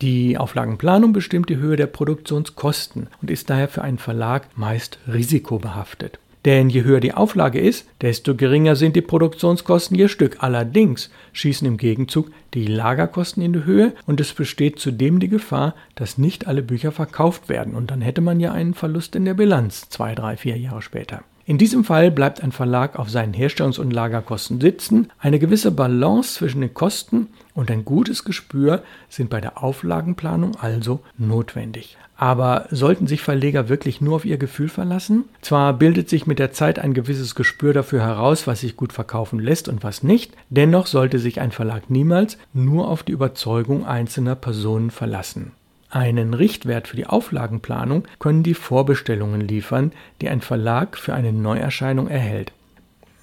Die 0.02 0.38
Auflagenplanung 0.38 1.12
bestimmt 1.12 1.50
die 1.50 1.59
Höhe 1.59 1.76
der 1.76 1.87
Produktionskosten 1.87 3.09
und 3.21 3.30
ist 3.30 3.50
daher 3.50 3.69
für 3.69 3.83
einen 3.83 3.99
Verlag 3.99 4.49
meist 4.57 4.99
risikobehaftet. 5.07 6.19
Denn 6.47 6.71
je 6.71 6.85
höher 6.85 7.00
die 7.00 7.12
Auflage 7.12 7.61
ist, 7.61 7.87
desto 8.00 8.35
geringer 8.35 8.75
sind 8.75 8.97
die 8.97 9.02
Produktionskosten 9.02 9.95
je 9.95 10.09
Stück. 10.09 10.38
Allerdings 10.40 11.11
schießen 11.35 11.66
im 11.66 11.76
Gegenzug 11.76 12.30
die 12.54 12.66
Lagerkosten 12.66 13.42
in 13.42 13.52
die 13.52 13.64
Höhe 13.64 13.92
und 14.07 14.21
es 14.21 14.33
besteht 14.33 14.78
zudem 14.78 15.21
die 15.21 15.28
Gefahr, 15.28 15.75
dass 15.97 16.16
nicht 16.16 16.47
alle 16.47 16.62
Bücher 16.62 16.92
verkauft 16.92 17.50
werden 17.50 17.75
und 17.75 17.90
dann 17.90 18.00
hätte 18.00 18.23
man 18.23 18.40
ja 18.40 18.52
einen 18.52 18.73
Verlust 18.73 19.14
in 19.16 19.26
der 19.26 19.35
Bilanz 19.35 19.90
zwei, 19.90 20.14
drei, 20.14 20.38
vier 20.38 20.57
Jahre 20.57 20.80
später. 20.80 21.23
In 21.47 21.59
diesem 21.59 21.85
Fall 21.85 22.11
bleibt 22.11 22.43
ein 22.43 22.53
Verlag 22.53 22.99
auf 22.99 23.11
seinen 23.11 23.35
Herstellungs- 23.35 23.81
und 23.81 23.93
Lagerkosten 23.93 24.61
sitzen. 24.61 25.11
Eine 25.19 25.39
gewisse 25.39 25.71
Balance 25.71 26.35
zwischen 26.35 26.61
den 26.61 26.75
Kosten 26.75 27.29
und 27.55 27.71
ein 27.71 27.85
gutes 27.85 28.25
Gespür 28.25 28.83
sind 29.09 29.31
bei 29.31 29.41
der 29.41 29.63
Auflagenplanung 29.63 30.57
also 30.61 31.01
notwendig. 31.19 31.97
Aber 32.17 32.67
sollten 32.71 33.07
sich 33.07 33.23
Verleger 33.23 33.71
wirklich 33.71 34.03
nur 34.03 34.17
auf 34.17 34.26
ihr 34.26 34.37
Gefühl 34.37 34.69
verlassen? 34.69 35.25
Zwar 35.41 35.73
bildet 35.73 36.11
sich 36.11 36.26
mit 36.26 36.39
der 36.39 36.53
Zeit 36.53 36.79
ein 36.79 36.93
gewisses 36.93 37.35
Gespür 37.35 37.73
dafür 37.73 38.03
heraus, 38.03 38.47
was 38.47 38.61
sich 38.61 38.76
gut 38.76 38.93
verkaufen 38.93 39.39
lässt 39.39 39.71
und 39.71 39.83
was 39.83 40.03
nicht, 40.03 40.35
dennoch 40.50 40.87
sollte 40.87 41.19
sich 41.19 41.41
ein 41.41 41.50
Verlag 41.50 41.89
niemals 41.89 42.37
nur 42.53 42.89
auf 42.89 43.03
die 43.03 43.13
Überzeugung 43.13 43.87
einzelner 43.87 44.35
Personen 44.35 44.91
verlassen. 44.91 45.53
Einen 45.91 46.35
Richtwert 46.35 46.87
für 46.87 46.97
die 46.97 47.07
Auflagenplanung 47.07 48.07
können 48.21 48.45
die 48.45 48.55
Vorbestellungen 48.55 49.41
liefern, 49.41 49.93
die 50.21 50.29
ein 50.29 50.41
Verlag 50.41 50.97
für 50.97 51.15
eine 51.15 51.33
Neuerscheinung 51.33 52.07
erhält. 52.07 52.53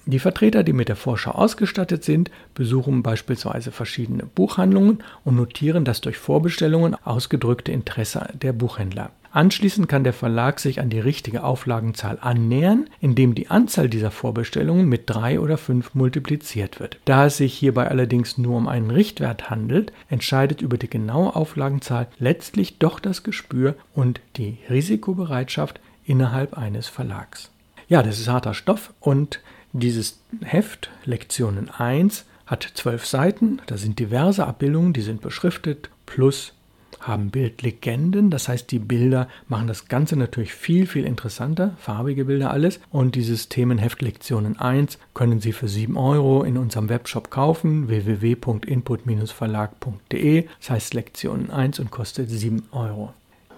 Die 0.04 0.18
Vertreter, 0.18 0.62
die 0.62 0.72
mit 0.74 0.88
der 0.88 0.96
Vorschau 0.96 1.32
ausgestattet 1.32 2.04
sind, 2.04 2.30
besuchen 2.54 3.02
beispielsweise 3.02 3.72
verschiedene 3.72 4.24
Buchhandlungen 4.24 5.02
und 5.24 5.36
notieren 5.36 5.84
das 5.84 6.02
durch 6.02 6.18
Vorbestellungen 6.18 6.94
ausgedrückte 7.04 7.72
Interesse 7.72 8.28
der 8.34 8.52
Buchhändler. 8.52 9.10
Anschließend 9.30 9.88
kann 9.88 10.04
der 10.04 10.12
Verlag 10.12 10.58
sich 10.58 10.80
an 10.80 10.90
die 10.90 11.00
richtige 11.00 11.44
Auflagenzahl 11.44 12.18
annähern, 12.20 12.88
indem 13.00 13.34
die 13.34 13.50
Anzahl 13.50 13.88
dieser 13.88 14.10
Vorbestellungen 14.10 14.88
mit 14.88 15.02
drei 15.06 15.38
oder 15.38 15.58
fünf 15.58 15.94
multipliziert 15.94 16.80
wird. 16.80 16.98
Da 17.04 17.26
es 17.26 17.36
sich 17.36 17.54
hierbei 17.54 17.88
allerdings 17.88 18.38
nur 18.38 18.56
um 18.56 18.68
einen 18.68 18.90
Richtwert 18.90 19.50
handelt, 19.50 19.92
entscheidet 20.08 20.62
über 20.62 20.78
die 20.78 20.90
genaue 20.90 21.36
Auflagenzahl 21.36 22.08
letztlich 22.18 22.78
doch 22.78 23.00
das 23.00 23.22
Gespür 23.22 23.74
und 23.94 24.20
die 24.36 24.58
Risikobereitschaft 24.70 25.80
innerhalb 26.04 26.56
eines 26.56 26.88
Verlags. 26.88 27.50
Ja, 27.88 28.02
das 28.02 28.18
ist 28.18 28.28
harter 28.28 28.54
Stoff 28.54 28.92
und 29.00 29.40
dieses 29.72 30.20
Heft, 30.42 30.90
Lektionen 31.04 31.70
1, 31.70 32.24
hat 32.46 32.66
zwölf 32.74 33.06
Seiten, 33.06 33.60
da 33.66 33.76
sind 33.76 33.98
diverse 33.98 34.46
Abbildungen, 34.46 34.94
die 34.94 35.02
sind 35.02 35.20
beschriftet, 35.20 35.90
plus 36.06 36.54
haben 37.00 37.30
Bildlegenden, 37.30 38.30
das 38.30 38.48
heißt, 38.48 38.70
die 38.70 38.78
Bilder 38.78 39.28
machen 39.48 39.66
das 39.66 39.88
Ganze 39.88 40.16
natürlich 40.16 40.54
viel, 40.54 40.86
viel 40.86 41.04
interessanter, 41.04 41.74
farbige 41.78 42.26
Bilder 42.26 42.50
alles. 42.50 42.80
Und 42.90 43.14
dieses 43.14 43.48
Themenheft 43.48 44.02
Lektionen 44.02 44.58
1 44.58 44.98
können 45.14 45.40
Sie 45.40 45.52
für 45.52 45.68
7 45.68 45.96
Euro 45.96 46.42
in 46.42 46.58
unserem 46.58 46.88
Webshop 46.88 47.30
kaufen, 47.30 47.86
www.input-verlag.de. 47.88 50.46
Das 50.58 50.70
heißt 50.70 50.94
Lektionen 50.94 51.50
1 51.50 51.78
und 51.80 51.90
kostet 51.90 52.30
7 52.30 52.64
Euro. 52.72 53.12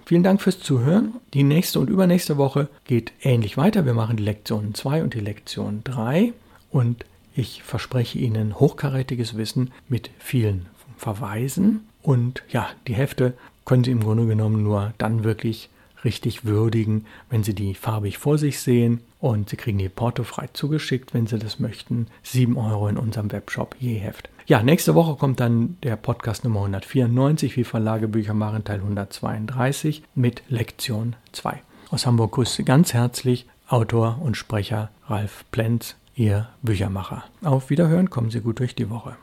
Vielen 0.05 0.23
Dank 0.23 0.41
fürs 0.41 0.59
Zuhören. 0.59 1.13
Die 1.33 1.43
nächste 1.43 1.79
und 1.79 1.89
übernächste 1.89 2.37
Woche 2.37 2.67
geht 2.85 3.11
ähnlich 3.21 3.57
weiter. 3.57 3.85
Wir 3.85 3.93
machen 3.93 4.17
die 4.17 4.23
Lektion 4.23 4.73
2 4.73 5.03
und 5.03 5.13
die 5.13 5.19
Lektion 5.19 5.81
3 5.83 6.33
und 6.69 7.05
ich 7.35 7.63
verspreche 7.63 8.19
Ihnen 8.19 8.59
hochkarätiges 8.59 9.37
Wissen 9.37 9.71
mit 9.87 10.09
vielen 10.19 10.65
Verweisen. 10.97 11.87
Und 12.01 12.43
ja, 12.49 12.69
die 12.87 12.95
Hefte 12.95 13.33
können 13.65 13.83
Sie 13.83 13.91
im 13.91 14.01
Grunde 14.01 14.25
genommen 14.25 14.63
nur 14.63 14.93
dann 14.97 15.23
wirklich 15.23 15.69
richtig 16.03 16.45
würdigen, 16.45 17.05
wenn 17.29 17.43
Sie 17.43 17.53
die 17.53 17.75
farbig 17.75 18.17
vor 18.17 18.37
sich 18.37 18.59
sehen. 18.59 19.01
Und 19.19 19.49
Sie 19.49 19.55
kriegen 19.55 19.77
die 19.77 19.89
portofrei 19.89 20.49
zugeschickt, 20.53 21.13
wenn 21.13 21.27
Sie 21.27 21.37
das 21.37 21.59
möchten. 21.59 22.07
7 22.23 22.57
Euro 22.57 22.87
in 22.87 22.97
unserem 22.97 23.31
Webshop 23.31 23.75
je 23.79 23.95
Heft. 23.95 24.29
Ja, 24.47 24.63
nächste 24.63 24.95
Woche 24.95 25.15
kommt 25.15 25.39
dann 25.39 25.77
der 25.83 25.95
Podcast 25.95 26.43
Nummer 26.43 26.61
194, 26.61 27.55
wie 27.55 27.63
Verlage 27.63 28.07
Bücher 28.07 28.33
machen, 28.33 28.63
Teil 28.63 28.79
132 28.79 30.03
mit 30.15 30.41
Lektion 30.49 31.15
2. 31.31 31.61
Aus 31.91 32.05
Hamburg 32.05 32.33
grüßt 32.33 32.65
ganz 32.65 32.93
herzlich 32.93 33.45
Autor 33.67 34.19
und 34.21 34.35
Sprecher 34.35 34.89
Ralf 35.07 35.45
Plenz, 35.51 35.95
Ihr 36.15 36.49
Büchermacher. 36.61 37.23
Auf 37.43 37.69
Wiederhören, 37.69 38.09
kommen 38.09 38.31
Sie 38.31 38.41
gut 38.41 38.59
durch 38.59 38.75
die 38.75 38.89
Woche. 38.89 39.15